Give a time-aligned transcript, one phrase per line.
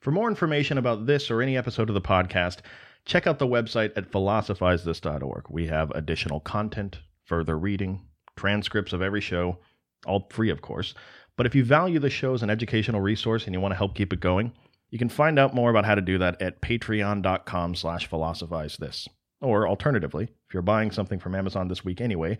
[0.00, 2.58] For more information about this or any episode of the podcast,
[3.04, 5.46] check out the website at philosophizethis.org.
[5.50, 8.06] We have additional content, further reading,
[8.36, 9.58] transcripts of every show,
[10.06, 10.94] all free, of course.
[11.36, 13.96] But if you value the show as an educational resource and you want to help
[13.96, 14.52] keep it going,
[14.90, 19.08] you can find out more about how to do that at patreon.com slash philosophizethis.
[19.40, 22.38] Or alternatively, if you're buying something from Amazon this week anyway,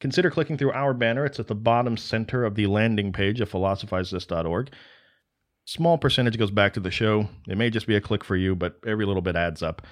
[0.00, 1.24] consider clicking through our banner.
[1.24, 4.70] It's at the bottom center of the landing page of philosophizethis.org.
[5.68, 7.28] Small percentage goes back to the show.
[7.48, 9.82] It may just be a click for you, but every little bit adds up.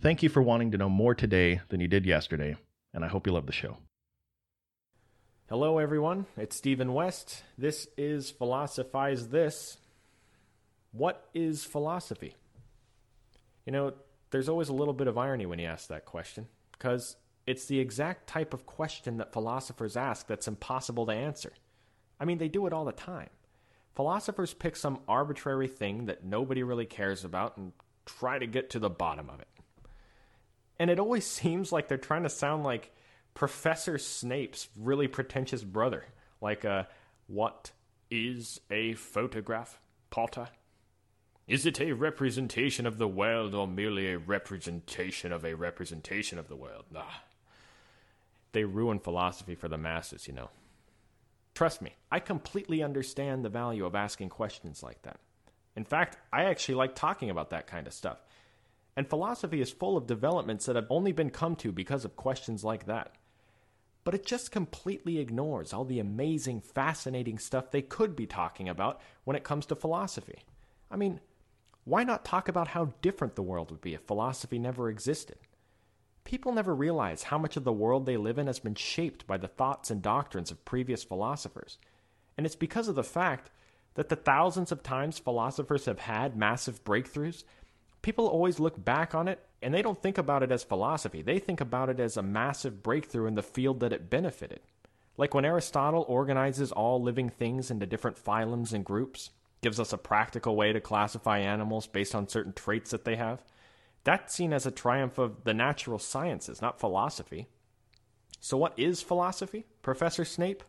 [0.00, 2.56] Thank you for wanting to know more today than you did yesterday,
[2.94, 3.76] and I hope you love the show.
[5.50, 6.24] Hello, everyone.
[6.38, 7.42] It's Stephen West.
[7.58, 9.76] This is Philosophize This.
[10.92, 12.34] What is philosophy?
[13.66, 13.92] You know,
[14.30, 17.16] there's always a little bit of irony when you ask that question, because
[17.46, 21.52] it's the exact type of question that philosophers ask that's impossible to answer.
[22.18, 23.28] I mean, they do it all the time.
[23.94, 27.72] Philosophers pick some arbitrary thing that nobody really cares about and
[28.06, 29.48] try to get to the bottom of it.
[30.78, 32.92] And it always seems like they're trying to sound like
[33.34, 36.04] Professor Snape's really pretentious brother.
[36.40, 36.84] Like, uh,
[37.26, 37.72] what
[38.10, 40.48] is a photograph, Potter?
[41.46, 46.48] Is it a representation of the world or merely a representation of a representation of
[46.48, 46.84] the world?
[46.92, 47.02] Nah.
[48.52, 50.50] They ruin philosophy for the masses, you know.
[51.60, 55.20] Trust me, I completely understand the value of asking questions like that.
[55.76, 58.24] In fact, I actually like talking about that kind of stuff.
[58.96, 62.64] And philosophy is full of developments that have only been come to because of questions
[62.64, 63.12] like that.
[64.04, 68.98] But it just completely ignores all the amazing, fascinating stuff they could be talking about
[69.24, 70.44] when it comes to philosophy.
[70.90, 71.20] I mean,
[71.84, 75.36] why not talk about how different the world would be if philosophy never existed?
[76.24, 79.36] People never realize how much of the world they live in has been shaped by
[79.36, 81.78] the thoughts and doctrines of previous philosophers.
[82.36, 83.50] And it's because of the fact
[83.94, 87.44] that the thousands of times philosophers have had massive breakthroughs,
[88.02, 91.22] people always look back on it and they don't think about it as philosophy.
[91.22, 94.60] They think about it as a massive breakthrough in the field that it benefited.
[95.16, 99.30] Like when Aristotle organizes all living things into different phylums and groups,
[99.60, 103.42] gives us a practical way to classify animals based on certain traits that they have.
[104.04, 107.48] That's seen as a triumph of the natural sciences, not philosophy.
[108.40, 110.62] So, what is philosophy, Professor Snape?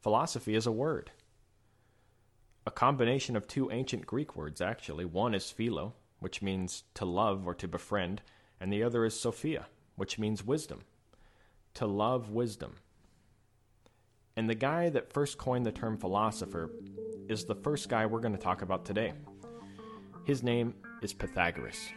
[0.00, 1.10] Philosophy is a word.
[2.66, 5.04] A combination of two ancient Greek words, actually.
[5.04, 8.22] One is philo, which means to love or to befriend,
[8.60, 9.66] and the other is sophia,
[9.96, 10.82] which means wisdom.
[11.74, 12.76] To love wisdom.
[14.36, 16.70] And the guy that first coined the term philosopher
[17.28, 19.12] is the first guy we're going to talk about today.
[20.24, 21.90] His name is Pythagoras.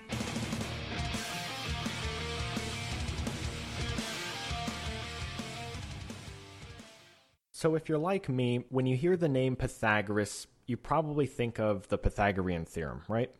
[7.51, 11.87] So, if you're like me, when you hear the name Pythagoras, you probably think of
[11.87, 13.31] the Pythagorean theorem, right?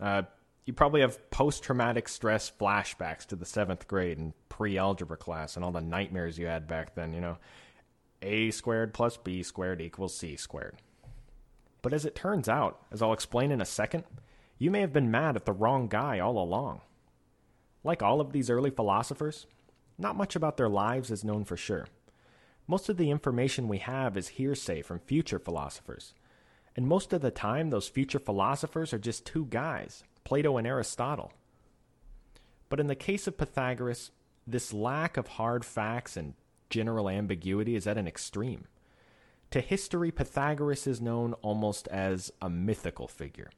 [0.00, 0.22] Uh,
[0.64, 5.56] you probably have post traumatic stress flashbacks to the seventh grade and pre algebra class
[5.56, 7.38] and all the nightmares you had back then, you know.
[8.22, 10.76] A squared plus B squared equals C squared.
[11.82, 14.04] But as it turns out, as I'll explain in a second,
[14.60, 16.82] you may have been mad at the wrong guy all along.
[17.82, 19.46] Like all of these early philosophers,
[19.96, 21.86] not much about their lives is known for sure.
[22.68, 26.12] Most of the information we have is hearsay from future philosophers.
[26.76, 31.32] And most of the time, those future philosophers are just two guys, Plato and Aristotle.
[32.68, 34.10] But in the case of Pythagoras,
[34.46, 36.34] this lack of hard facts and
[36.68, 38.66] general ambiguity is at an extreme.
[39.52, 43.50] To history, Pythagoras is known almost as a mythical figure.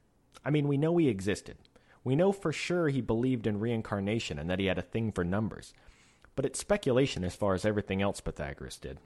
[0.43, 1.57] I mean, we know he existed.
[2.03, 5.23] We know for sure he believed in reincarnation and that he had a thing for
[5.23, 5.73] numbers.
[6.35, 8.99] But it's speculation as far as everything else Pythagoras did.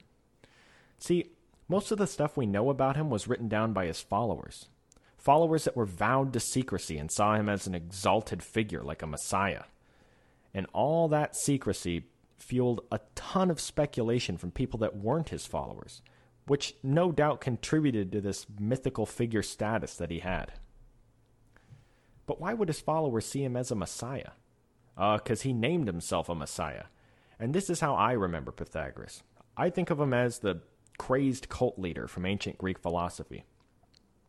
[0.98, 1.30] See,
[1.68, 4.68] most of the stuff we know about him was written down by his followers.
[5.16, 9.06] Followers that were vowed to secrecy and saw him as an exalted figure like a
[9.06, 9.64] messiah.
[10.54, 12.04] And all that secrecy
[12.36, 16.02] fueled a ton of speculation from people that weren't his followers
[16.48, 20.52] which no doubt contributed to this mythical figure status that he had.
[22.28, 24.32] But why would his followers see him as a messiah?
[24.98, 26.84] Uh, because he named himself a messiah.
[27.40, 29.22] And this is how I remember Pythagoras.
[29.56, 30.60] I think of him as the
[30.98, 33.44] crazed cult leader from ancient Greek philosophy.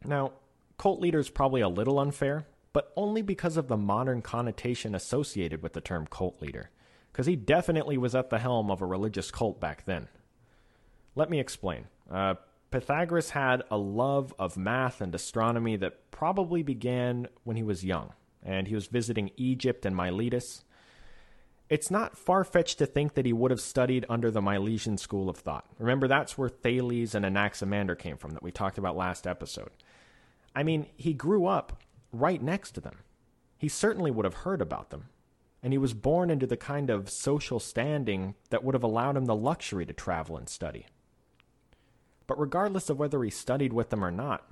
[0.05, 0.31] Now,
[0.77, 5.61] cult leader is probably a little unfair, but only because of the modern connotation associated
[5.61, 6.69] with the term cult leader,
[7.11, 10.07] because he definitely was at the helm of a religious cult back then.
[11.15, 11.87] Let me explain.
[12.09, 12.35] Uh,
[12.71, 18.13] Pythagoras had a love of math and astronomy that probably began when he was young,
[18.43, 20.63] and he was visiting Egypt and Miletus.
[21.69, 25.29] It's not far fetched to think that he would have studied under the Milesian school
[25.29, 25.65] of thought.
[25.77, 29.71] Remember, that's where Thales and Anaximander came from, that we talked about last episode.
[30.55, 32.97] I mean, he grew up right next to them.
[33.57, 35.09] He certainly would have heard about them,
[35.61, 39.25] and he was born into the kind of social standing that would have allowed him
[39.25, 40.85] the luxury to travel and study.
[42.29, 44.47] But regardless of whether he studied with them or not,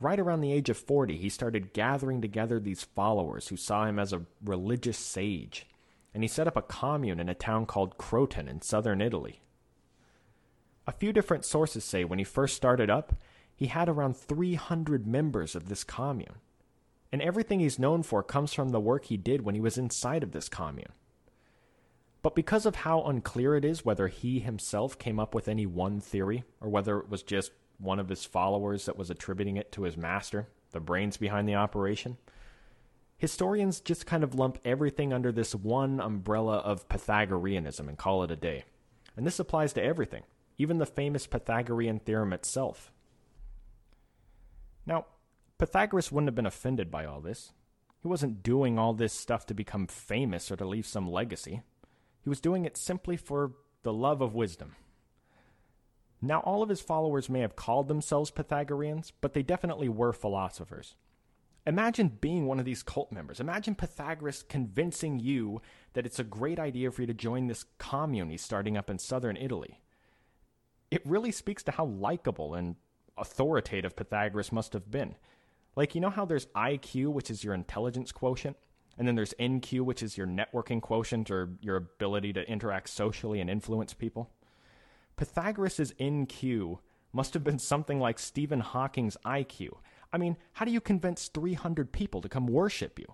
[0.00, 4.00] right around the age of 40, he started gathering together these followers who saw him
[4.00, 5.64] as a religious sage,
[6.12, 9.42] and he set up a commune in a town called Croton in southern Italy.
[10.88, 13.14] A few different sources say when he first started up,
[13.54, 16.40] he had around 300 members of this commune.
[17.12, 20.24] And everything he's known for comes from the work he did when he was inside
[20.24, 20.92] of this commune.
[22.28, 25.98] But because of how unclear it is whether he himself came up with any one
[25.98, 29.84] theory, or whether it was just one of his followers that was attributing it to
[29.84, 32.18] his master, the brains behind the operation,
[33.16, 38.30] historians just kind of lump everything under this one umbrella of Pythagoreanism and call it
[38.30, 38.64] a day.
[39.16, 40.24] And this applies to everything,
[40.58, 42.92] even the famous Pythagorean theorem itself.
[44.84, 45.06] Now,
[45.56, 47.54] Pythagoras wouldn't have been offended by all this.
[48.02, 51.62] He wasn't doing all this stuff to become famous or to leave some legacy.
[52.22, 54.74] He was doing it simply for the love of wisdom.
[56.20, 60.96] Now, all of his followers may have called themselves Pythagoreans, but they definitely were philosophers.
[61.66, 63.40] Imagine being one of these cult members.
[63.40, 65.60] Imagine Pythagoras convincing you
[65.92, 68.98] that it's a great idea for you to join this commune he's starting up in
[68.98, 69.80] southern Italy.
[70.90, 72.76] It really speaks to how likable and
[73.18, 75.14] authoritative Pythagoras must have been.
[75.76, 78.56] Like, you know how there's IQ, which is your intelligence quotient,
[78.98, 83.40] and then there's NQ, which is your networking quotient or your ability to interact socially
[83.40, 84.30] and influence people?
[85.16, 86.78] Pythagoras' NQ
[87.12, 89.70] must have been something like Stephen Hawking's IQ.
[90.12, 93.06] I mean, how do you convince 300 people to come worship you?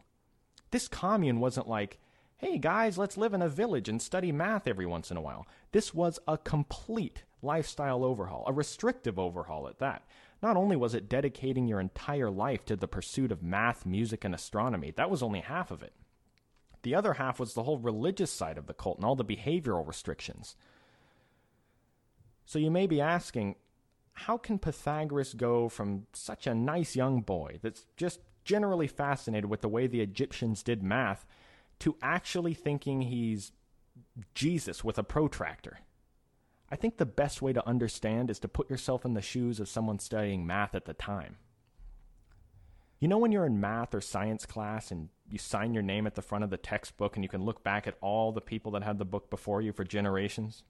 [0.70, 1.98] This commune wasn't like,
[2.38, 5.46] hey guys, let's live in a village and study math every once in a while.
[5.72, 10.02] This was a complete lifestyle overhaul, a restrictive overhaul at that.
[10.44, 14.34] Not only was it dedicating your entire life to the pursuit of math, music, and
[14.34, 15.94] astronomy, that was only half of it.
[16.82, 19.88] The other half was the whole religious side of the cult and all the behavioral
[19.88, 20.54] restrictions.
[22.44, 23.54] So you may be asking,
[24.12, 29.62] how can Pythagoras go from such a nice young boy that's just generally fascinated with
[29.62, 31.24] the way the Egyptians did math
[31.78, 33.52] to actually thinking he's
[34.34, 35.78] Jesus with a protractor?
[36.70, 39.68] I think the best way to understand is to put yourself in the shoes of
[39.68, 41.36] someone studying math at the time.
[43.00, 46.14] You know, when you're in math or science class and you sign your name at
[46.14, 48.82] the front of the textbook and you can look back at all the people that
[48.82, 50.62] had the book before you for generations?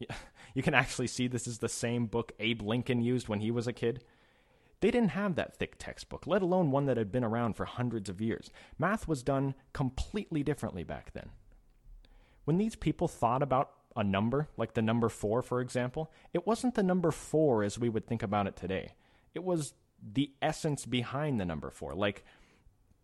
[0.52, 3.68] You can actually see this is the same book Abe Lincoln used when he was
[3.68, 4.02] a kid.
[4.80, 8.08] They didn't have that thick textbook, let alone one that had been around for hundreds
[8.08, 8.50] of years.
[8.76, 11.30] Math was done completely differently back then.
[12.44, 16.74] When these people thought about a number, like the number four, for example, it wasn't
[16.74, 18.94] the number four as we would think about it today.
[19.34, 21.94] It was the essence behind the number four.
[21.94, 22.24] Like,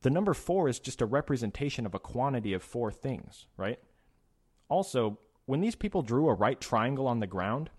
[0.03, 3.79] the number four is just a representation of a quantity of four things, right?
[4.69, 7.71] Also, when these people drew a right triangle on the ground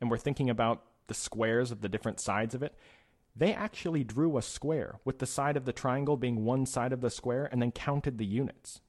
[0.00, 2.74] and were thinking about the squares of the different sides of it,
[3.34, 7.00] they actually drew a square with the side of the triangle being one side of
[7.00, 8.80] the square and then counted the units.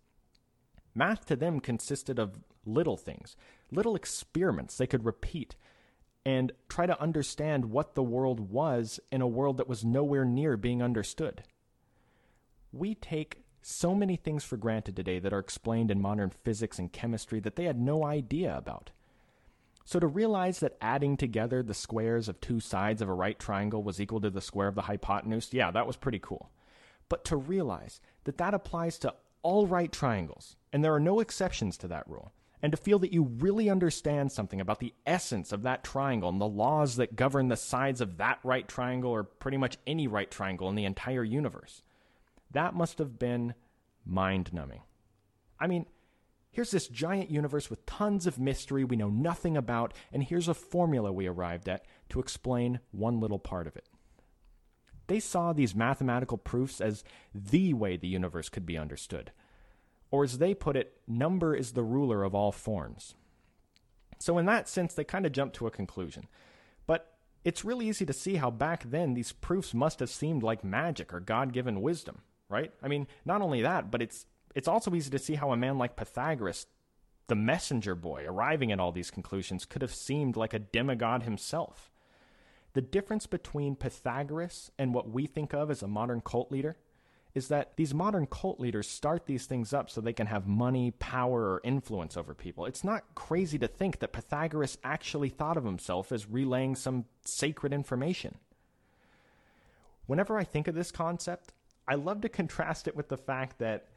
[0.94, 3.36] Math to them consisted of little things,
[3.74, 5.56] little experiments they could repeat
[6.26, 10.56] and try to understand what the world was in a world that was nowhere near
[10.56, 11.44] being understood.
[12.72, 16.92] We take so many things for granted today that are explained in modern physics and
[16.92, 18.92] chemistry that they had no idea about.
[19.86, 23.84] So, to realize that adding together the squares of two sides of a right triangle
[23.84, 26.50] was equal to the square of the hypotenuse, yeah, that was pretty cool.
[27.10, 31.78] But to realize that that applies to all right triangles, and there are no exceptions
[31.80, 32.32] to that rule,
[32.64, 36.40] and to feel that you really understand something about the essence of that triangle and
[36.40, 40.32] the laws that govern the sides of that right triangle or pretty much any right
[40.32, 41.84] triangle in the entire universe.
[42.52, 43.54] That must have been
[44.06, 44.82] mind numbing.
[45.60, 45.88] I mean,
[46.52, 50.54] here's this giant universe with tons of mystery we know nothing about, and here's a
[50.54, 53.90] formula we arrived at to explain one little part of it.
[55.08, 57.04] They saw these mathematical proofs as
[57.36, 59.34] the way the universe could be understood
[60.14, 63.16] or as they put it, number is the ruler of all forms.
[64.20, 66.28] So, in that sense, they kind of jump to a conclusion.
[66.86, 70.64] But it's really easy to see how back then these proofs must have seemed like
[70.64, 72.72] magic or God given wisdom, right?
[72.84, 75.80] I mean, not only that, but it's, it's also easy to see how a man
[75.80, 76.68] like Pythagoras,
[77.26, 81.92] the messenger boy, arriving at all these conclusions, could have seemed like a demigod himself.
[82.74, 86.78] The difference between Pythagoras and what we think of as a modern cult leader
[87.36, 90.92] is that these modern cult leaders start these things up so they can have money,
[90.92, 92.66] power, or influence over people.
[92.66, 97.74] It's not crazy to think that Pythagoras actually thought of himself as relaying some sacred
[97.74, 98.36] information.
[100.06, 101.54] Whenever I think of this concept,
[101.88, 103.88] I love to contrast it with the fact that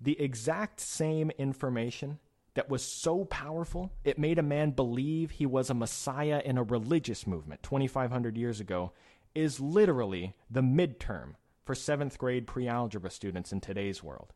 [0.00, 2.18] the exact same information
[2.54, 6.62] that was so powerful, it made a man believe he was a messiah in a
[6.62, 8.92] religious movement 2,500 years ago,
[9.34, 11.34] is literally the midterm
[11.68, 14.32] for seventh grade pre algebra students in today's world.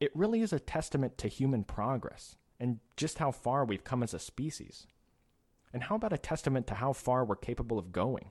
[0.00, 4.14] It really is a testament to human progress and just how far we've come as
[4.14, 4.86] a species.
[5.70, 8.30] And how about a testament to how far we're capable of going?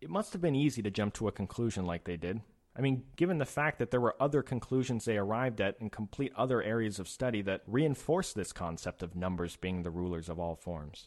[0.00, 2.40] It must have been easy to jump to a conclusion like they did.
[2.76, 6.32] I mean, given the fact that there were other conclusions they arrived at in complete
[6.34, 10.56] other areas of study that reinforced this concept of numbers being the rulers of all
[10.56, 11.06] forms.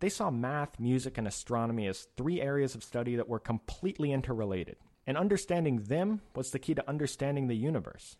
[0.00, 4.76] They saw math, music, and astronomy as three areas of study that were completely interrelated,
[5.06, 8.16] and understanding them was the key to understanding the universe.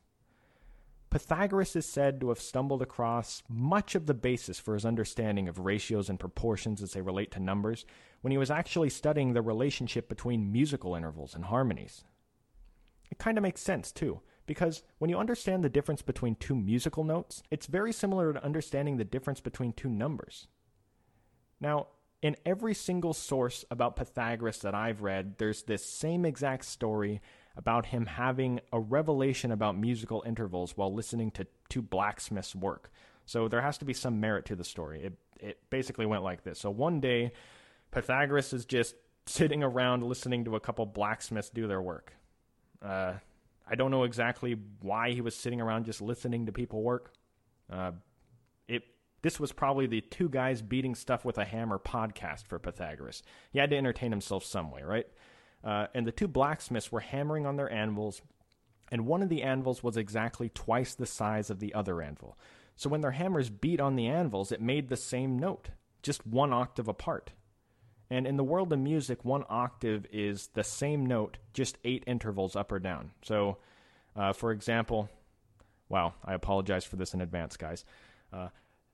[1.10, 5.60] Pythagoras is said to have stumbled across much of the basis for his understanding of
[5.60, 7.86] ratios and proportions as they relate to numbers
[8.20, 12.04] when he was actually studying the relationship between musical intervals and harmonies.
[13.10, 17.04] It kind of makes sense, too, because when you understand the difference between two musical
[17.04, 20.48] notes, it's very similar to understanding the difference between two numbers.
[21.60, 21.88] Now,
[22.22, 27.20] in every single source about Pythagoras that I've read, there's this same exact story
[27.56, 32.90] about him having a revelation about musical intervals while listening to two blacksmiths work.
[33.26, 35.04] So there has to be some merit to the story.
[35.04, 36.58] It it basically went like this.
[36.58, 37.32] So one day,
[37.92, 38.96] Pythagoras is just
[39.26, 42.12] sitting around listening to a couple blacksmiths do their work.
[42.82, 43.14] Uh,
[43.70, 47.12] I don't know exactly why he was sitting around just listening to people work.
[47.70, 47.92] Uh,
[49.22, 53.22] this was probably the two guys beating stuff with a hammer podcast for Pythagoras.
[53.50, 55.06] He had to entertain himself some way, right?
[55.64, 58.22] Uh, and the two blacksmiths were hammering on their anvils,
[58.90, 62.38] and one of the anvils was exactly twice the size of the other anvil.
[62.76, 65.70] So when their hammers beat on the anvils, it made the same note,
[66.02, 67.32] just one octave apart.
[68.10, 72.56] And in the world of music, one octave is the same note, just eight intervals
[72.56, 73.10] up or down.
[73.22, 73.58] So,
[74.16, 75.10] uh, for example,
[75.88, 77.84] wow, I apologize for this in advance, guys.
[78.32, 78.48] Uh,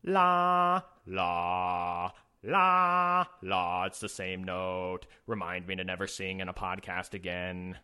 [0.04, 2.12] la, la,
[2.46, 5.06] La, la, it's the same note.
[5.26, 7.78] Remind me to never sing in a podcast again.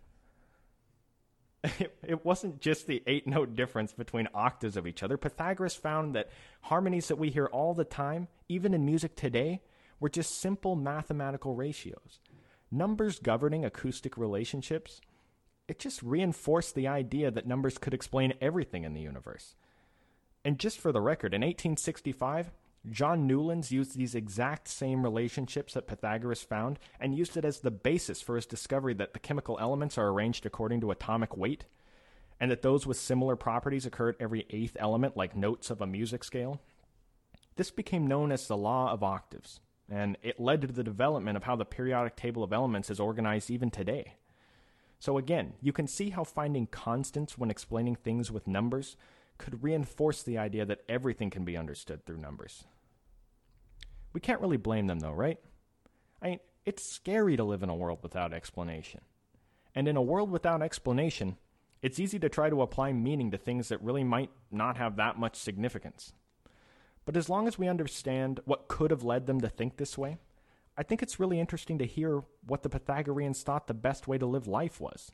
[1.64, 5.16] It, it wasn't just the eight note difference between octaves of each other.
[5.16, 6.28] Pythagoras found that
[6.62, 9.62] harmonies that we hear all the time, even in music today,
[9.98, 12.20] were just simple mathematical ratios.
[12.70, 15.00] Numbers governing acoustic relationships,
[15.68, 19.54] it just reinforced the idea that numbers could explain everything in the universe.
[20.44, 22.50] And just for the record, in 1865,
[22.88, 27.70] John Newlands used these exact same relationships that Pythagoras found and used it as the
[27.70, 31.66] basis for his discovery that the chemical elements are arranged according to atomic weight,
[32.40, 35.86] and that those with similar properties occur at every eighth element, like notes of a
[35.86, 36.60] music scale.
[37.56, 41.44] This became known as the law of octaves, and it led to the development of
[41.44, 44.14] how the periodic table of elements is organized even today.
[44.98, 48.96] So, again, you can see how finding constants when explaining things with numbers
[49.40, 52.64] could reinforce the idea that everything can be understood through numbers.
[54.12, 55.38] We can't really blame them, though, right?
[56.20, 59.00] I mean, it's scary to live in a world without explanation.
[59.74, 61.38] And in a world without explanation,
[61.80, 65.18] it's easy to try to apply meaning to things that really might not have that
[65.18, 66.12] much significance.
[67.06, 70.18] But as long as we understand what could have led them to think this way,
[70.76, 74.26] I think it's really interesting to hear what the Pythagoreans thought the best way to
[74.26, 75.12] live life was.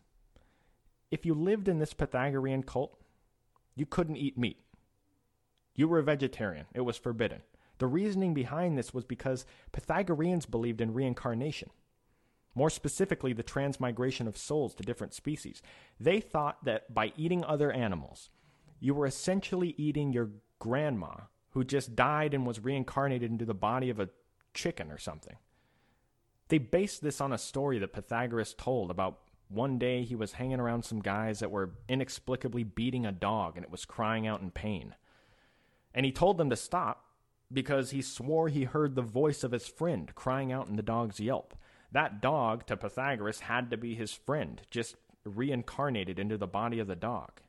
[1.13, 3.01] If you lived in this Pythagorean cult,
[3.77, 4.59] you couldn't eat meat.
[5.75, 7.43] You were a vegetarian, it was forbidden.
[7.79, 11.71] The reasoning behind this was because Pythagoreans believed in reincarnation.
[12.55, 15.61] More specifically, the transmigration of souls to different species.
[16.01, 18.31] They thought that by eating other animals,
[18.81, 21.15] you were essentially eating your grandma
[21.51, 24.09] who just died and was reincarnated into the body of a
[24.55, 25.37] chicken or something.
[26.49, 30.61] They based this on a story that Pythagoras told about one day he was hanging
[30.61, 34.51] around some guys that were inexplicably beating a dog and it was crying out in
[34.51, 34.95] pain.
[35.95, 37.05] And he told them to stop
[37.53, 41.21] because he swore he heard the voice of his friend crying out in the dog's
[41.21, 41.55] yelp.
[41.93, 46.89] That dog, to Pythagoras, had to be his friend, just reincarnated into the body of
[46.89, 47.41] the dog.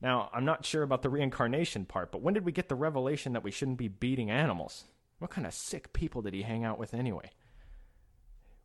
[0.00, 3.32] Now, I'm not sure about the reincarnation part, but when did we get the revelation
[3.32, 4.84] that we shouldn't be beating animals?
[5.18, 7.30] What kind of sick people did he hang out with anyway?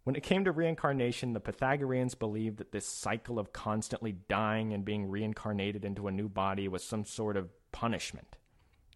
[0.03, 4.83] When it came to reincarnation, the Pythagoreans believed that this cycle of constantly dying and
[4.83, 8.35] being reincarnated into a new body was some sort of punishment,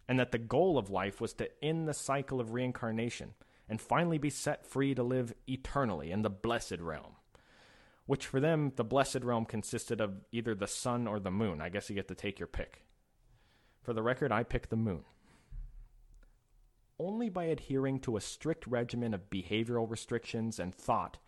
[0.06, 3.34] and that the goal of life was to end the cycle of reincarnation
[3.70, 7.16] and finally be set free to live eternally in the blessed realm.
[8.04, 11.60] Which for them, the blessed realm consisted of either the sun or the moon.
[11.60, 12.82] I guess you get to take your pick.
[13.82, 15.04] For the record, I pick the moon
[16.98, 21.18] only by adhering to a strict regimen of behavioral restrictions and thought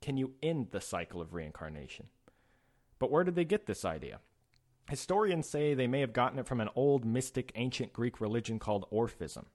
[0.00, 2.06] Can you end the cycle of reincarnation?
[2.98, 4.20] But where did they get this idea?
[4.88, 8.86] Historians say they may have gotten it from an old mystic ancient Greek religion called
[8.92, 9.46] Orphism.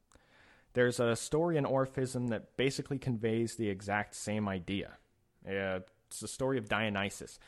[0.73, 4.97] There's a story in Orphism that basically conveys the exact same idea.
[5.45, 7.39] It's the story of Dionysus.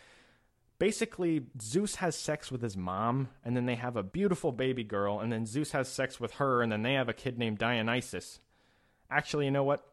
[0.83, 5.21] Basically, Zeus has sex with his mom, and then they have a beautiful baby girl,
[5.21, 8.41] and then Zeus has sex with her, and then they have a kid named Dionysus.
[9.09, 9.87] Actually, you know what?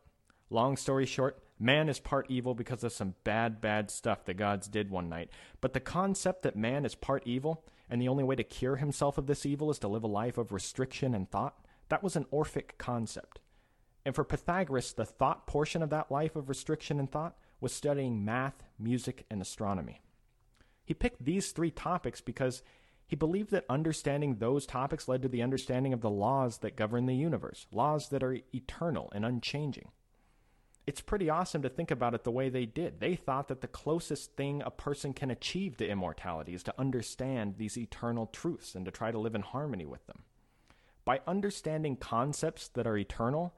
[0.50, 4.66] Long story short, man is part evil because of some bad, bad stuff the gods
[4.66, 5.30] did one night.
[5.60, 9.16] But the concept that man is part evil, and the only way to cure himself
[9.16, 11.54] of this evil is to live a life of restriction and thought,
[11.88, 13.38] that was an Orphic concept.
[14.04, 18.24] And for Pythagoras, the thought portion of that life of restriction and thought was studying
[18.24, 20.00] math, music, and astronomy.
[20.90, 22.64] He picked these three topics because
[23.06, 27.06] he believed that understanding those topics led to the understanding of the laws that govern
[27.06, 29.92] the universe, laws that are eternal and unchanging.
[30.88, 32.98] It's pretty awesome to think about it the way they did.
[32.98, 37.54] They thought that the closest thing a person can achieve to immortality is to understand
[37.56, 40.24] these eternal truths and to try to live in harmony with them.
[41.04, 43.54] By understanding concepts that are eternal,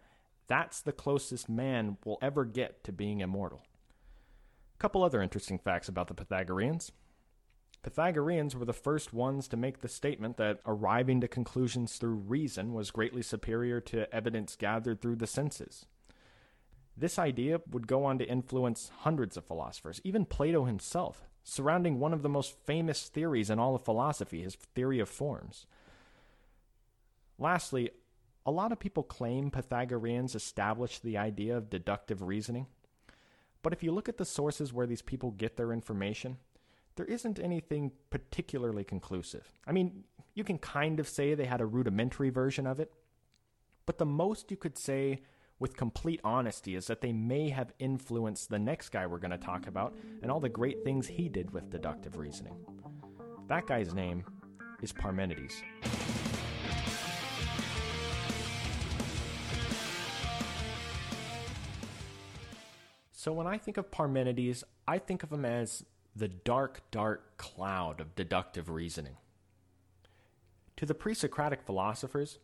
[0.49, 3.63] that's the closest man will ever get to being immortal.
[4.75, 6.93] A couple other interesting facts about the Pythagoreans.
[7.83, 12.73] Pythagoreans were the first ones to make the statement that arriving to conclusions through reason
[12.73, 15.87] was greatly superior to evidence gathered through the senses.
[16.97, 22.13] This idea would go on to influence hundreds of philosophers, even Plato himself, surrounding one
[22.13, 25.67] of the most famous theories in all of philosophy, his theory of forms.
[27.37, 27.91] Lastly,
[28.47, 32.67] a lot of people claim Pythagoreans established the idea of deductive reasoning.
[33.63, 36.39] But if you look at the sources where these people get their information,
[36.97, 39.51] there isn't anything particularly conclusive.
[39.67, 42.93] I mean, you can kind of say they had a rudimentary version of it,
[43.87, 45.21] but the most you could say
[45.59, 49.39] with complete honesty is that they may have influenced the next guy we're going to
[49.39, 52.57] talk about and all the great things he did with deductive reasoning.
[53.49, 54.25] That guy's name
[54.83, 55.63] is Parmenides.
[63.13, 68.01] So when I think of Parmenides, I think of him as the dark, dark cloud
[68.01, 69.17] of deductive reasoning.
[70.77, 72.39] To the pre Socratic philosophers,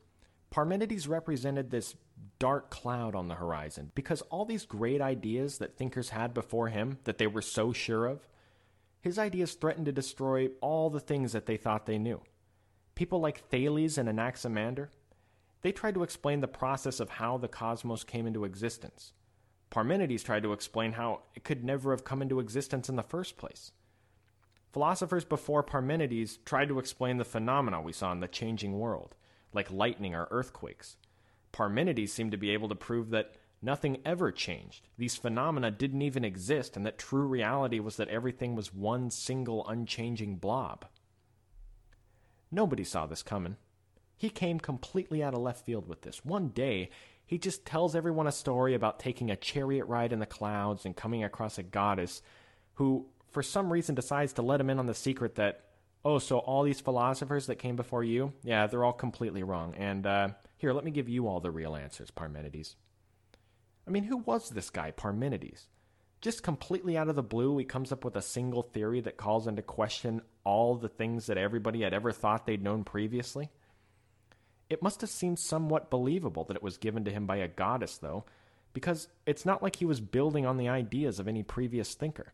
[0.51, 1.95] Parmenides represented this
[2.39, 6.99] dark cloud on the horizon because all these great ideas that thinkers had before him
[7.05, 8.27] that they were so sure of,
[9.01, 12.21] his ideas threatened to destroy all the things that they thought they knew.
[12.95, 14.91] People like Thales and Anaximander,
[15.63, 19.13] they tried to explain the process of how the cosmos came into existence.
[19.71, 23.37] Parmenides tried to explain how it could never have come into existence in the first
[23.37, 23.73] place.
[24.73, 29.15] Philosophers before Parmenides tried to explain the phenomena we saw in the changing world,
[29.53, 30.97] like lightning or earthquakes.
[31.53, 34.89] Parmenides seemed to be able to prove that nothing ever changed.
[34.97, 39.67] These phenomena didn't even exist, and that true reality was that everything was one single
[39.67, 40.85] unchanging blob.
[42.51, 43.57] Nobody saw this coming.
[44.17, 46.25] He came completely out of left field with this.
[46.25, 46.91] One day,
[47.29, 50.97] he just tells everyone a story about taking a chariot ride in the clouds and
[50.97, 52.23] coming across a goddess
[52.77, 55.65] who, for some reason, decides to let him in on the secret that,
[56.07, 59.75] oh, so all these philosophers that came before you, yeah, they're all completely wrong.
[59.77, 62.77] And uh, here, let me give you all the real answers, Parmenides.
[63.87, 65.67] I mean, who was this guy, Parmenides?
[66.23, 69.47] Just completely out of the blue, he comes up with a single theory that calls
[69.47, 73.51] into question all the things that everybody had ever thought they'd known previously.
[74.71, 77.97] It must have seemed somewhat believable that it was given to him by a goddess,
[77.99, 78.25] though,
[78.73, 82.33] because it's not like he was building on the ideas of any previous thinker.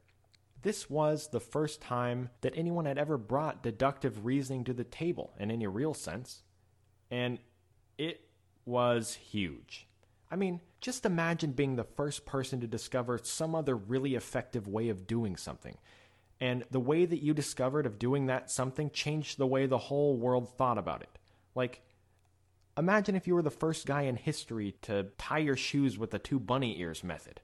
[0.63, 5.33] This was the first time that anyone had ever brought deductive reasoning to the table
[5.39, 6.43] in any real sense.
[7.11, 7.39] And
[7.99, 8.27] it
[8.65, 9.87] was huge.
[10.31, 14.89] I mean, just imagine being the first person to discover some other really effective way
[14.89, 15.77] of doing something.
[16.41, 20.17] And the way that you discovered of doing that something changed the way the whole
[20.17, 21.19] world thought about it.
[21.55, 21.83] Like,
[22.77, 26.19] Imagine if you were the first guy in history to tie your shoes with the
[26.19, 27.41] two bunny ears method.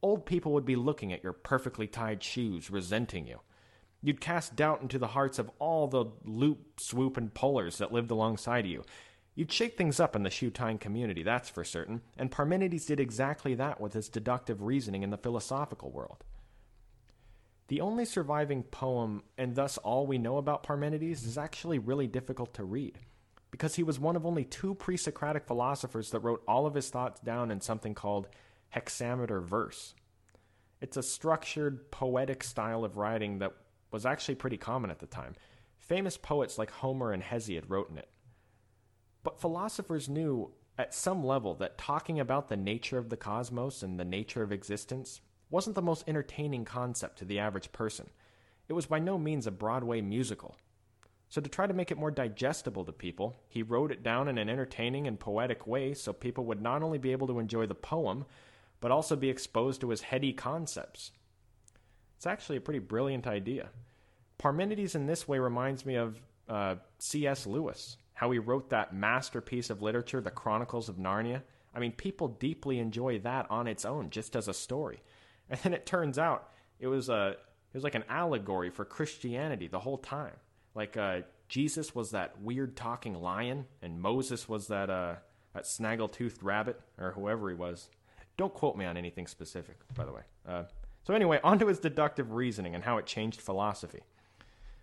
[0.00, 3.40] Old people would be looking at your perfectly tied shoes, resenting you.
[4.00, 8.10] You'd cast doubt into the hearts of all the loop, swoop, and pullers that lived
[8.10, 8.82] alongside you.
[9.34, 12.98] You'd shake things up in the shoe tying community, that's for certain, and Parmenides did
[12.98, 16.24] exactly that with his deductive reasoning in the philosophical world.
[17.68, 22.54] The only surviving poem, and thus all we know about Parmenides, is actually really difficult
[22.54, 22.98] to read
[23.52, 26.90] because he was one of only two pre Socratic philosophers that wrote all of his
[26.90, 28.26] thoughts down in something called
[28.70, 29.94] hexameter verse.
[30.80, 33.52] It's a structured, poetic style of writing that
[33.92, 35.34] was actually pretty common at the time.
[35.78, 38.08] Famous poets like Homer and Hesiod wrote in it.
[39.22, 44.00] But philosophers knew at some level that talking about the nature of the cosmos and
[44.00, 48.08] the nature of existence wasn't the most entertaining concept to the average person.
[48.68, 50.56] It was by no means a Broadway musical.
[51.32, 54.36] So, to try to make it more digestible to people, he wrote it down in
[54.36, 57.74] an entertaining and poetic way so people would not only be able to enjoy the
[57.74, 58.26] poem,
[58.82, 61.10] but also be exposed to his heady concepts.
[62.18, 63.70] It's actually a pretty brilliant idea.
[64.36, 67.46] Parmenides in this way reminds me of uh, C.S.
[67.46, 71.40] Lewis, how he wrote that masterpiece of literature, The Chronicles of Narnia.
[71.74, 75.02] I mean, people deeply enjoy that on its own, just as a story.
[75.48, 79.66] And then it turns out it was a it was like an allegory for Christianity
[79.66, 80.34] the whole time.
[80.74, 85.16] Like uh, Jesus was that weird talking lion, and Moses was that uh,
[85.54, 87.90] that snaggle-toothed rabbit, or whoever he was.
[88.38, 90.22] Don't quote me on anything specific, by the way.
[90.48, 90.64] Uh,
[91.04, 94.00] so anyway, on to his deductive reasoning and how it changed philosophy.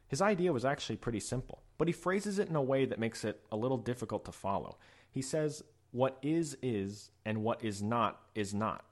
[0.07, 3.23] His idea was actually pretty simple, but he phrases it in a way that makes
[3.23, 4.77] it a little difficult to follow.
[5.11, 8.85] He says, What is, is, and what is not, is not.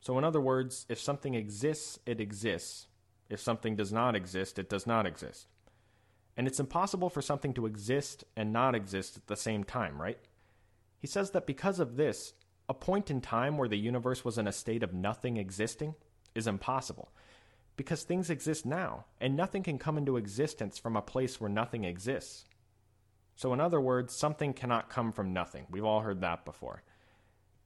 [0.00, 2.88] So, in other words, if something exists, it exists.
[3.28, 5.46] If something does not exist, it does not exist.
[6.36, 10.18] And it's impossible for something to exist and not exist at the same time, right?
[10.98, 12.34] He says that because of this,
[12.68, 15.94] a point in time where the universe was in a state of nothing existing
[16.34, 17.10] is impossible
[17.76, 21.84] because things exist now, and nothing can come into existence from a place where nothing
[21.84, 22.44] exists.
[23.34, 25.66] So, in other words, something cannot come from nothing.
[25.70, 26.82] We've all heard that before.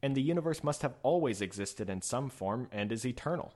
[0.03, 3.53] And the universe must have always existed in some form and is eternal.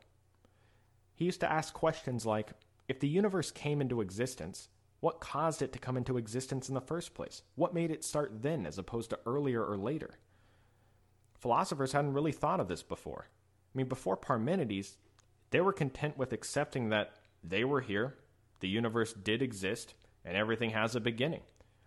[1.15, 2.51] He used to ask questions like
[2.89, 4.69] if the universe came into existence,
[5.01, 7.43] what caused it to come into existence in the first place?
[7.55, 10.19] What made it start then as opposed to earlier or later?
[11.39, 13.27] Philosophers hadn't really thought of this before.
[13.29, 14.97] I mean, before Parmenides,
[15.51, 18.17] they were content with accepting that they were here,
[18.61, 21.41] the universe did exist, and everything has a beginning.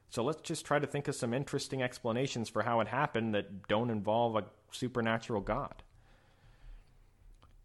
[0.10, 3.68] So let's just try to think of some interesting explanations for how it happened that
[3.68, 5.84] don't involve a supernatural God.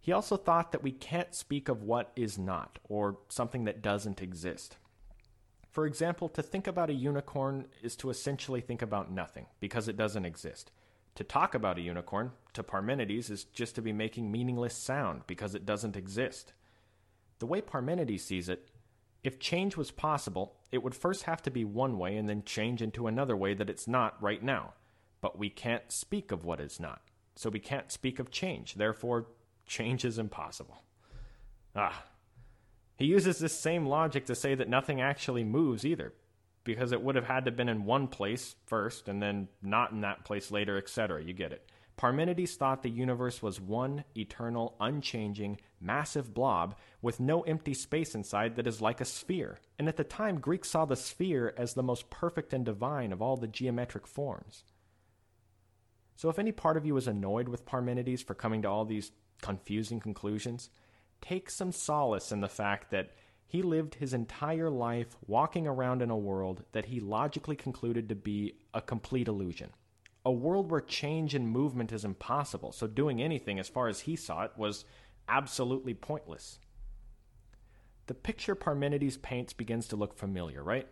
[0.00, 4.22] He also thought that we can't speak of what is not, or something that doesn't
[4.22, 4.76] exist.
[5.70, 9.96] For example, to think about a unicorn is to essentially think about nothing, because it
[9.96, 10.70] doesn't exist.
[11.14, 15.54] To talk about a unicorn, to Parmenides, is just to be making meaningless sound because
[15.54, 16.52] it doesn't exist.
[17.38, 18.70] The way Parmenides sees it,
[19.24, 22.80] if change was possible, it would first have to be one way and then change
[22.80, 24.74] into another way that it's not right now.
[25.20, 27.02] But we can't speak of what is not.
[27.34, 28.74] So we can't speak of change.
[28.74, 29.26] Therefore,
[29.66, 30.82] change is impossible.
[31.74, 32.04] Ah.
[32.98, 36.12] He uses this same logic to say that nothing actually moves either,
[36.64, 39.92] because it would have had to have been in one place first and then not
[39.92, 41.22] in that place later, etc.
[41.22, 41.70] You get it.
[41.96, 48.56] Parmenides thought the universe was one eternal, unchanging, massive blob with no empty space inside
[48.56, 49.58] that is like a sphere.
[49.78, 53.22] And at the time, Greeks saw the sphere as the most perfect and divine of
[53.22, 54.64] all the geometric forms.
[56.16, 59.12] So, if any part of you is annoyed with Parmenides for coming to all these
[59.40, 60.70] confusing conclusions,
[61.20, 63.10] take some solace in the fact that
[63.46, 68.14] he lived his entire life walking around in a world that he logically concluded to
[68.14, 69.70] be a complete illusion.
[70.24, 74.16] A world where change and movement is impossible, so doing anything, as far as he
[74.16, 74.84] saw it, was
[75.28, 76.58] absolutely pointless.
[78.06, 80.88] The picture Parmenides paints begins to look familiar, right?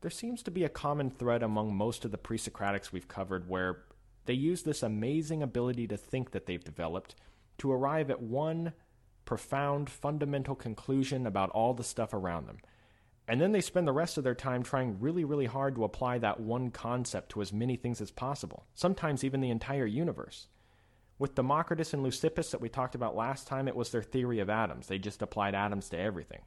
[0.00, 3.48] There seems to be a common thread among most of the pre Socratics we've covered
[3.48, 3.84] where
[4.26, 7.14] they use this amazing ability to think that they've developed
[7.58, 8.72] to arrive at one
[9.24, 12.58] profound, fundamental conclusion about all the stuff around them.
[13.26, 16.18] And then they spend the rest of their time trying really, really hard to apply
[16.18, 20.46] that one concept to as many things as possible, sometimes even the entire universe.
[21.18, 24.50] With Democritus and Leucippus that we talked about last time, it was their theory of
[24.50, 24.88] atoms.
[24.88, 26.42] They just applied atoms to everything.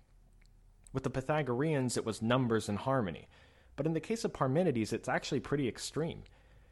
[0.94, 3.28] With the Pythagoreans, it was numbers and harmony.
[3.76, 6.24] But in the case of Parmenides, it's actually pretty extreme.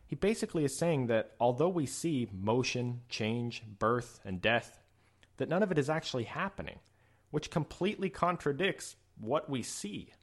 [0.07, 4.79] He basically is saying that although we see motion, change, birth, and death
[5.37, 6.79] that none of it is actually happening,
[7.31, 10.13] which completely contradicts what we see.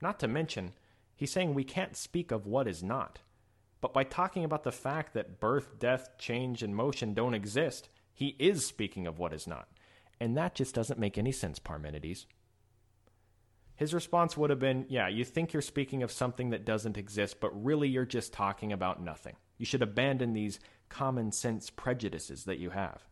[0.00, 0.72] Not to mention,
[1.16, 3.20] he's saying we can't speak of what is not.
[3.80, 8.36] But by talking about the fact that birth, death, change, and motion don't exist, he
[8.38, 9.68] is speaking of what is not.
[10.20, 12.26] And that just doesn't make any sense, Parmenides.
[13.76, 17.40] His response would have been, Yeah, you think you're speaking of something that doesn't exist,
[17.40, 19.36] but really you're just talking about nothing.
[19.58, 23.02] You should abandon these common sense prejudices that you have.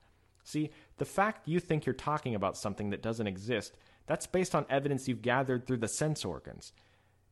[0.45, 3.77] See, the fact you think you're talking about something that doesn't exist,
[4.07, 6.73] that's based on evidence you've gathered through the sense organs.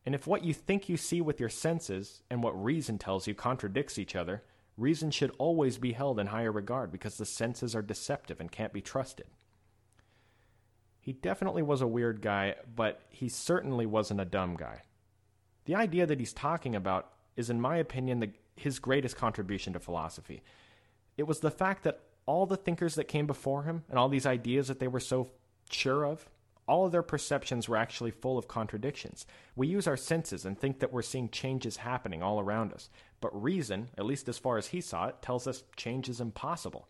[0.05, 3.35] And if what you think you see with your senses and what reason tells you
[3.35, 4.43] contradicts each other,
[4.77, 8.73] reason should always be held in higher regard because the senses are deceptive and can't
[8.73, 9.27] be trusted.
[10.99, 14.81] He definitely was a weird guy, but he certainly wasn't a dumb guy.
[15.65, 19.79] The idea that he's talking about is, in my opinion, the, his greatest contribution to
[19.79, 20.41] philosophy.
[21.17, 24.25] It was the fact that all the thinkers that came before him and all these
[24.25, 25.29] ideas that they were so
[25.69, 26.29] sure of,
[26.67, 29.25] all of their perceptions were actually full of contradictions.
[29.55, 33.41] We use our senses and think that we're seeing changes happening all around us, but
[33.41, 36.87] reason, at least as far as he saw it, tells us change is impossible.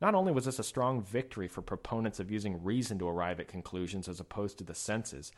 [0.00, 3.48] Not only was this a strong victory for proponents of using reason to arrive at
[3.48, 5.32] conclusions as opposed to the senses,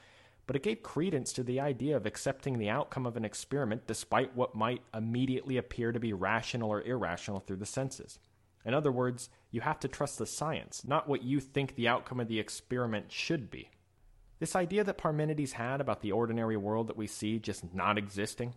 [0.47, 4.37] but it gave credence to the idea of accepting the outcome of an experiment despite
[4.37, 8.19] what might immediately appear to be rational or irrational through the senses.
[8.67, 12.21] In other words, you have to trust the science, not what you think the outcome
[12.21, 13.71] of the experiment should be.
[14.41, 18.55] This idea that Parmenides had about the ordinary world that we see just not existing,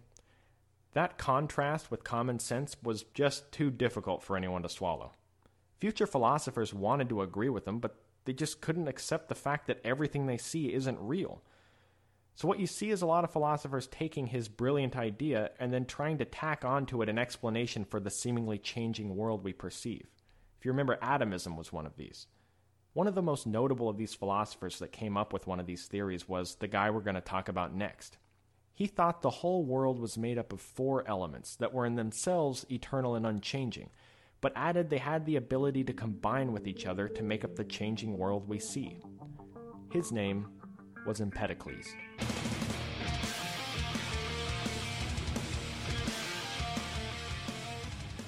[0.94, 5.12] that contrast with common sense was just too difficult for anyone to swallow.
[5.80, 7.96] Future philosophers wanted to agree with him, but
[8.26, 11.42] they just couldn't accept the fact that everything they see isn't real.
[12.40, 15.84] So, what you see is a lot of philosophers taking his brilliant idea and then
[15.84, 20.08] trying to tack onto it an explanation for the seemingly changing world we perceive.
[20.58, 22.28] If you remember, atomism was one of these.
[22.94, 25.88] One of the most notable of these philosophers that came up with one of these
[25.88, 28.18] theories was the guy we're going to talk about next.
[28.74, 32.66] He thought the whole world was made up of four elements that were in themselves
[32.72, 33.90] eternal and unchanging,
[34.40, 37.66] but added they had the ability to combine with each other to make up the
[37.66, 39.02] changing world we see.
[39.92, 40.48] His name
[41.10, 41.96] was Empedocles.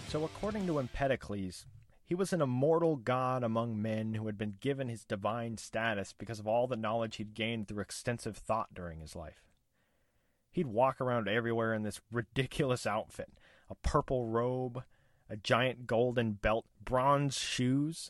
[0.08, 1.68] So, according to Empedocles,
[2.04, 6.40] he was an immortal god among men who had been given his divine status because
[6.40, 9.44] of all the knowledge he'd gained through extensive thought during his life.
[10.52, 13.30] He'd walk around everywhere in this ridiculous outfit
[13.70, 14.82] a purple robe,
[15.30, 18.10] a giant golden belt, bronze shoes,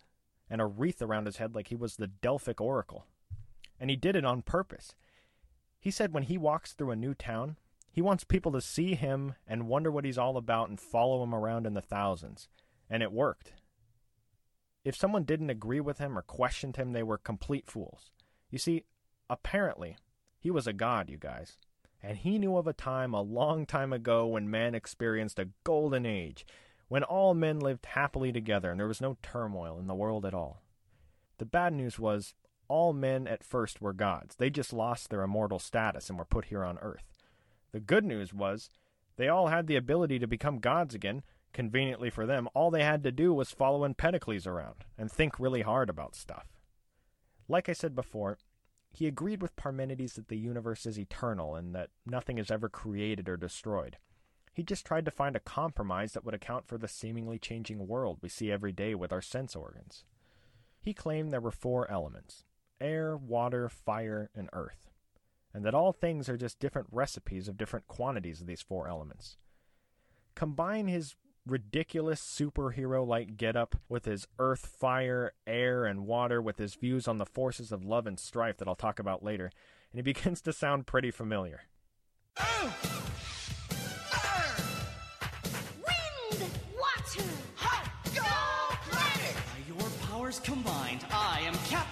[0.50, 3.06] and a wreath around his head like he was the Delphic oracle.
[3.82, 4.94] And he did it on purpose.
[5.80, 7.58] He said when he walks through a new town,
[7.92, 11.34] he wants people to see him and wonder what he's all about and follow him
[11.34, 12.48] around in the thousands.
[12.88, 13.54] And it worked.
[14.86, 18.12] If someone didn't agree with him or questioned him, they were complete fools.
[18.52, 18.86] You see,
[19.30, 19.98] apparently,
[20.40, 21.58] he was a god, you guys.
[22.04, 26.06] And he knew of a time a long time ago when man experienced a golden
[26.06, 26.46] age,
[26.88, 30.36] when all men lived happily together and there was no turmoil in the world at
[30.36, 30.62] all.
[31.40, 32.36] The bad news was,
[32.72, 34.36] all men at first were gods.
[34.38, 37.12] They just lost their immortal status and were put here on earth.
[37.74, 38.70] The good news was
[39.18, 41.24] they all had the ability to become gods again.
[41.52, 45.64] Conveniently for them, all they had to do was follow Empedocles around and think really
[45.64, 46.48] hard about stuff.
[47.50, 48.38] Like I said before,
[48.94, 53.28] he agreed with Parmenides that the universe is eternal and that nothing is ever created
[53.28, 53.98] or destroyed.
[54.54, 58.20] He just tried to find a compromise that would account for the seemingly changing world
[58.22, 60.06] we see every day with our sense organs.
[60.80, 62.46] He claimed there were four elements
[62.82, 64.92] air, water, fire, and earth
[65.54, 69.38] and that all things are just different recipes of different quantities of these four elements.
[70.36, 71.16] Combine his
[71.46, 77.18] ridiculous superhero like getup with his earth, fire, air, and water with his views on
[77.18, 79.52] the forces of love and strife that I'll talk about later,
[79.92, 81.62] and he begins to sound pretty familiar.
[82.40, 83.02] Oh!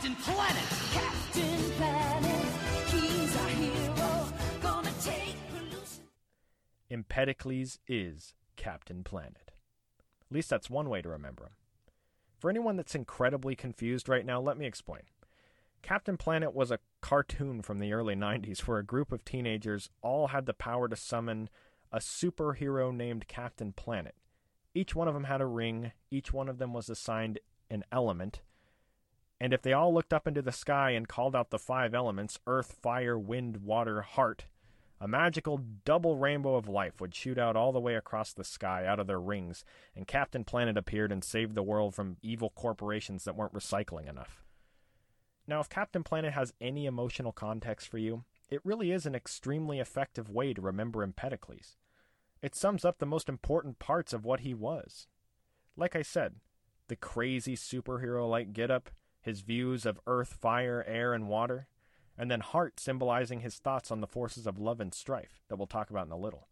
[0.09, 0.63] Captain Planet!
[0.91, 2.45] Captain Planet,
[2.87, 4.25] he's hero,
[4.59, 6.03] gonna take pollution.
[6.89, 9.51] Empedocles is Captain Planet.
[9.51, 11.51] At least that's one way to remember him.
[12.39, 15.03] For anyone that's incredibly confused right now, let me explain.
[15.83, 20.29] Captain Planet was a cartoon from the early 90s where a group of teenagers all
[20.29, 21.49] had the power to summon
[21.91, 24.15] a superhero named Captain Planet.
[24.73, 27.37] Each one of them had a ring, each one of them was assigned
[27.69, 28.41] an element,
[29.39, 32.39] and if they all looked up into the sky and called out the five elements
[32.47, 34.45] earth, fire, wind, water, heart
[35.01, 38.85] a magical double rainbow of life would shoot out all the way across the sky
[38.85, 39.63] out of their rings,
[39.95, 44.43] and Captain Planet appeared and saved the world from evil corporations that weren't recycling enough.
[45.47, 49.79] Now, if Captain Planet has any emotional context for you, it really is an extremely
[49.79, 51.77] effective way to remember Empedocles.
[52.41, 55.07] It sums up the most important parts of what he was.
[55.77, 56.35] Like I said,
[56.89, 58.89] the crazy superhero like getup,
[59.21, 61.67] his views of earth, fire, air, and water,
[62.17, 65.67] and then heart symbolizing his thoughts on the forces of love and strife that we'll
[65.67, 66.47] talk about in a little.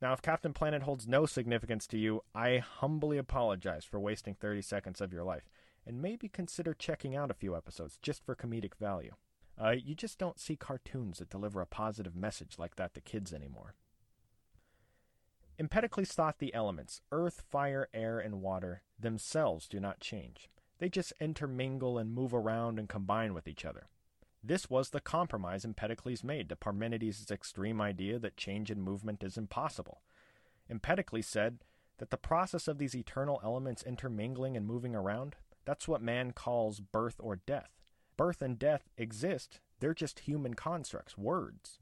[0.00, 4.62] Now, if Captain Planet holds no significance to you, I humbly apologize for wasting 30
[4.62, 5.48] seconds of your life,
[5.86, 9.14] and maybe consider checking out a few episodes just for comedic value.
[9.62, 13.32] Uh, you just don't see cartoons that deliver a positive message like that to kids
[13.32, 13.74] anymore.
[15.58, 20.48] Empedocles thought the elements, earth, fire, air, and water, themselves do not change.
[20.82, 23.86] They just intermingle and move around and combine with each other.
[24.42, 29.38] This was the compromise Empedocles made to Parmenides' extreme idea that change and movement is
[29.38, 30.02] impossible.
[30.68, 31.58] Empedocles said
[31.98, 36.80] that the process of these eternal elements intermingling and moving around, that's what man calls
[36.80, 37.70] birth or death.
[38.16, 41.78] Birth and death exist, they're just human constructs, words.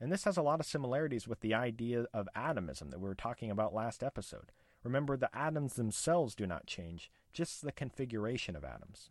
[0.00, 3.14] And this has a lot of similarities with the idea of atomism that we were
[3.14, 4.50] talking about last episode.
[4.84, 9.10] Remember, the atoms themselves do not change, just the configuration of atoms.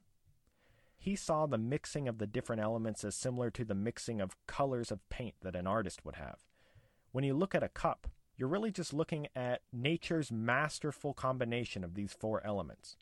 [0.98, 4.92] He saw the mixing of the different elements as similar to the mixing of colors
[4.92, 6.46] of paint that an artist would have.
[7.12, 11.96] When you look at a cup, you're really just looking at nature's masterful combination of
[11.96, 12.96] these four elements.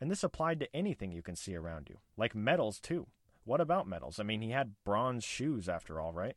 [0.00, 3.06] And this applied to anything you can see around you, like metals, too.
[3.44, 4.20] What about metals?
[4.20, 6.36] I mean, he had bronze shoes, after all, right?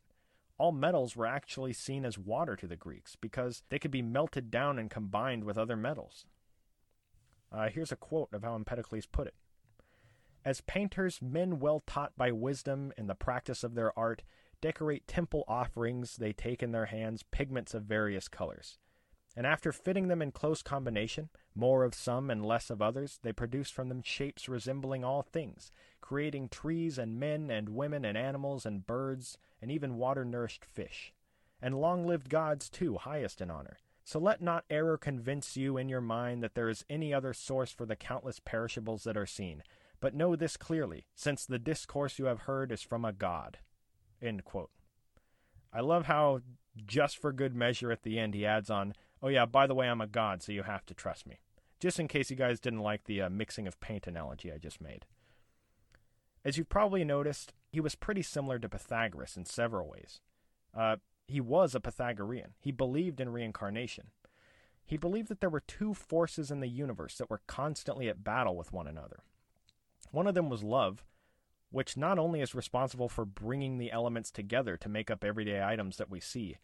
[0.61, 4.51] All metals were actually seen as water to the Greeks because they could be melted
[4.51, 6.27] down and combined with other metals.
[7.51, 9.33] Uh, here's a quote of how Empedocles put it
[10.45, 14.21] As painters, men well taught by wisdom in the practice of their art,
[14.61, 18.77] decorate temple offerings, they take in their hands pigments of various colors.
[19.35, 23.33] And after fitting them in close combination, more of some and less of others, they
[23.33, 25.71] produce from them shapes resembling all things,
[26.11, 31.13] creating trees and men and women and animals and birds and even water nourished fish.
[31.61, 33.77] And long lived gods, too, highest in honor.
[34.03, 37.71] So let not error convince you in your mind that there is any other source
[37.71, 39.63] for the countless perishables that are seen.
[40.01, 43.59] But know this clearly, since the discourse you have heard is from a god.
[45.71, 46.41] I love how,
[46.85, 49.87] just for good measure at the end, he adds on, Oh, yeah, by the way,
[49.87, 51.39] I'm a god, so you have to trust me.
[51.79, 54.81] Just in case you guys didn't like the uh, mixing of paint analogy I just
[54.81, 55.05] made.
[56.43, 60.21] As you've probably noticed, he was pretty similar to Pythagoras in several ways.
[60.75, 62.53] Uh, he was a Pythagorean.
[62.59, 64.07] He believed in reincarnation.
[64.85, 68.57] He believed that there were two forces in the universe that were constantly at battle
[68.57, 69.23] with one another.
[70.11, 71.05] One of them was love,
[71.69, 75.97] which not only is responsible for bringing the elements together to make up everyday items
[75.97, 76.57] that we see,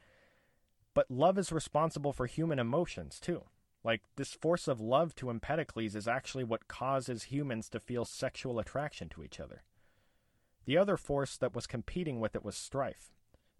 [0.93, 3.43] but love is responsible for human emotions too.
[3.83, 8.59] Like, this force of love to Empedocles is actually what causes humans to feel sexual
[8.59, 9.63] attraction to each other.
[10.65, 13.13] The other force that was competing with it was strife.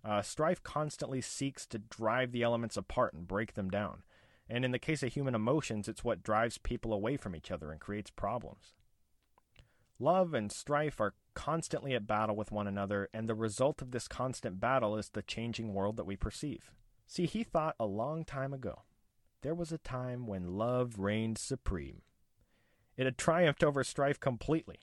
[0.03, 4.03] Uh, strife constantly seeks to drive the elements apart and break them down.
[4.49, 7.71] And in the case of human emotions, it's what drives people away from each other
[7.71, 8.73] and creates problems.
[9.99, 14.07] Love and strife are constantly at battle with one another, and the result of this
[14.07, 16.71] constant battle is the changing world that we perceive.
[17.07, 18.83] See, he thought a long time ago
[19.47, 22.01] there was a time when love reigned supreme.
[22.97, 24.81] It had triumphed over strife completely,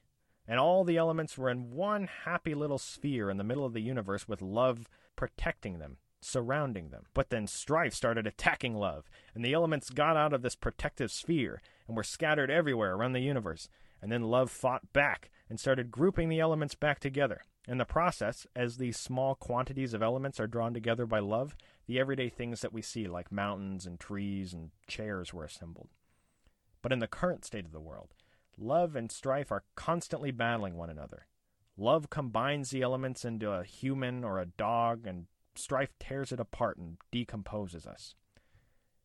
[0.48, 3.82] and all the elements were in one happy little sphere in the middle of the
[3.82, 7.04] universe with love protecting them, surrounding them.
[7.12, 11.60] But then strife started attacking love, and the elements got out of this protective sphere
[11.86, 13.68] and were scattered everywhere around the universe.
[14.00, 17.42] And then love fought back and started grouping the elements back together.
[17.66, 21.98] In the process, as these small quantities of elements are drawn together by love, the
[21.98, 25.88] everyday things that we see, like mountains and trees and chairs, were assembled.
[26.82, 28.12] But in the current state of the world,
[28.58, 31.26] love and strife are constantly battling one another.
[31.76, 36.76] Love combines the elements into a human or a dog, and strife tears it apart
[36.76, 38.14] and decomposes us.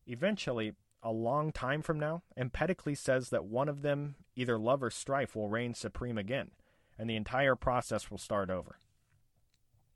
[0.06, 4.89] Eventually, a long time from now, Empedocles says that one of them, either love or
[4.89, 6.52] strife, will reign supreme again,
[7.00, 8.78] and the entire process will start over.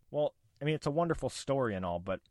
[0.09, 2.21] Well, I mean, it's a wonderful story and all, but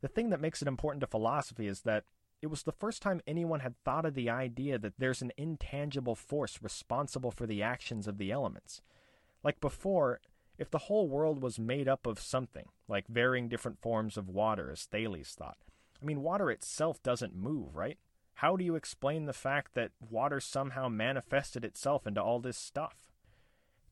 [0.00, 2.04] the thing that makes it important to philosophy is that
[2.42, 6.16] it was the first time anyone had thought of the idea that there's an intangible
[6.16, 8.82] force responsible for the actions of the elements.
[9.42, 10.20] Like before,
[10.58, 14.70] if the whole world was made up of something, like varying different forms of water,
[14.70, 15.58] as Thales thought,
[16.02, 17.98] I mean, water itself doesn't move, right?
[18.34, 23.05] How do you explain the fact that water somehow manifested itself into all this stuff?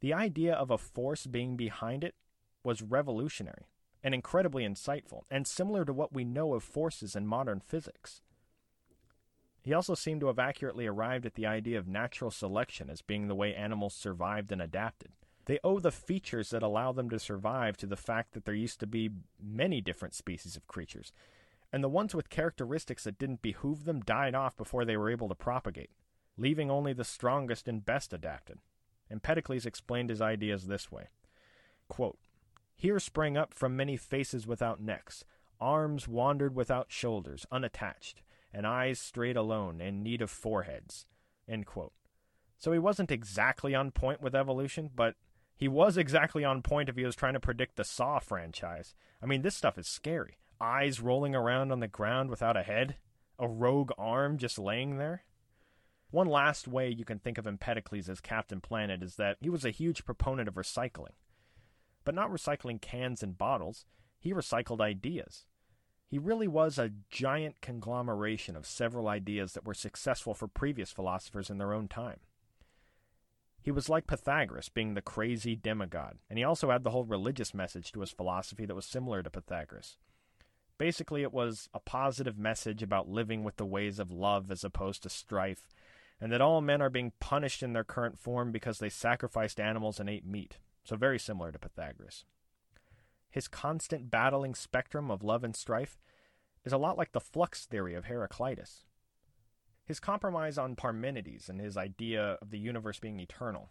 [0.01, 2.15] The idea of a force being behind it
[2.63, 3.67] was revolutionary
[4.03, 8.21] and incredibly insightful, and similar to what we know of forces in modern physics.
[9.63, 13.29] He also seemed to have accurately arrived at the idea of natural selection as being
[13.29, 15.13] the way animals survived and adapted.
[15.47, 18.79] They owe the features that allow them to survive to the fact that there used
[18.81, 19.11] to be
[19.43, 21.13] many different species of creatures,
[21.73, 25.31] and the ones with characteristics that didn't behoove them died off before they were able
[25.31, 25.91] to propagate,
[26.37, 28.59] leaving only the strongest and best adapted.
[29.11, 31.09] Empedocles explained his ideas this way
[31.89, 32.19] quote,
[32.75, 35.25] Here sprang up from many faces without necks,
[35.61, 41.07] arms wandered without shoulders, unattached, and eyes strayed alone, in need of foreheads.
[42.59, 45.17] So he wasn't exactly on point with evolution, but
[45.57, 48.95] he was exactly on point if he was trying to predict the Saw franchise.
[49.23, 50.39] I mean, this stuff is scary.
[50.61, 52.97] Eyes rolling around on the ground without a head,
[53.39, 55.25] a rogue arm just laying there.
[56.15, 59.65] One last way you can think of Empedocles as Captain Planet is that he was
[59.65, 61.17] a huge proponent of recycling.
[62.05, 63.85] But not recycling cans and bottles,
[64.21, 65.47] he recycled ideas.
[66.07, 71.51] He really was a giant conglomeration of several ideas that were successful for previous philosophers
[71.51, 72.21] in their own time.
[73.61, 77.53] He was like Pythagoras, being the crazy demigod, and he also had the whole religious
[77.53, 79.97] message to his philosophy that was similar to Pythagoras.
[80.79, 85.03] Basically, it was a positive message about living with the ways of love as opposed
[85.03, 85.67] to strife,
[86.25, 90.01] and that all men are being punished in their current form because they sacrificed animals
[90.01, 92.25] and ate meat, so very similar to Pythagoras.
[93.31, 95.99] His constant battling spectrum of love and strife
[96.65, 98.87] is a lot like the flux theory of Heraclitus.
[99.85, 103.69] His compromise on Parmenides and his idea of the universe being eternal.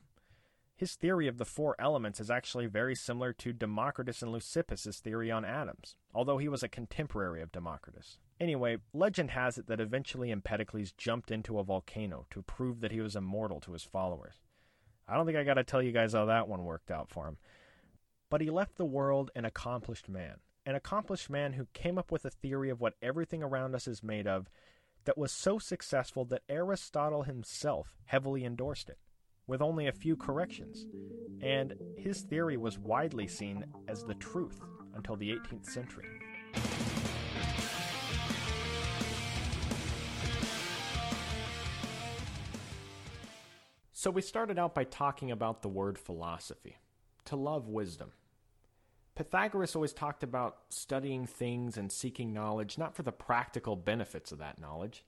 [0.75, 5.31] His theory of the four elements is actually very similar to Democritus and Leucippus' theory
[5.31, 8.19] on atoms, although he was a contemporary of Democritus.
[8.39, 12.99] Anyway, legend has it that eventually Empedocles jumped into a volcano to prove that he
[12.99, 14.41] was immortal to his followers.
[15.07, 17.37] I don't think I gotta tell you guys how that one worked out for him.
[18.29, 20.37] But he left the world an accomplished man.
[20.65, 24.01] An accomplished man who came up with a theory of what everything around us is
[24.01, 24.49] made of
[25.05, 28.97] that was so successful that Aristotle himself heavily endorsed it,
[29.45, 30.85] with only a few corrections.
[31.41, 34.61] And his theory was widely seen as the truth
[34.95, 36.07] until the 18th century.
[44.03, 46.75] So we started out by talking about the word philosophy,
[47.23, 48.11] to love wisdom.
[49.15, 54.39] Pythagoras always talked about studying things and seeking knowledge not for the practical benefits of
[54.39, 55.05] that knowledge.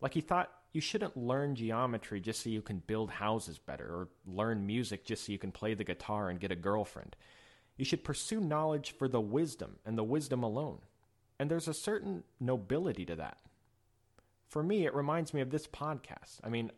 [0.00, 4.08] Like he thought you shouldn't learn geometry just so you can build houses better, or
[4.24, 7.16] learn music just so you can play the guitar and get a girlfriend.
[7.76, 10.78] You should pursue knowledge for the wisdom and the wisdom alone.
[11.38, 13.40] And there's a certain nobility to that.
[14.48, 16.40] For me, it reminds me of this podcast.
[16.42, 16.72] I mean,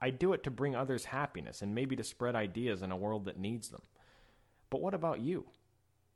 [0.00, 3.26] I do it to bring others happiness and maybe to spread ideas in a world
[3.26, 3.82] that needs them.
[4.70, 5.44] But what about you?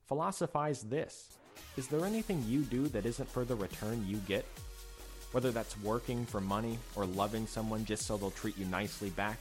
[0.07, 1.37] Philosophize this.
[1.77, 4.47] Is there anything you do that isn't for the return you get?
[5.33, 9.39] Whether that's working for money or loving someone just so they'll treat you nicely back?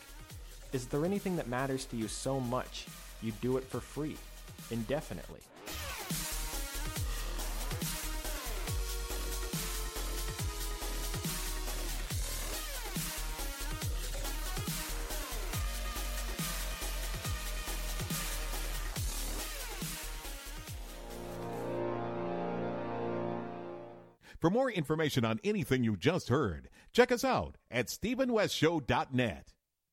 [0.73, 2.87] Is there anything that matters to you so much
[3.21, 4.17] you do it for free,
[4.71, 5.39] indefinitely?
[24.47, 29.51] For more information on anything you just heard, check us out at StephenWestShow.net.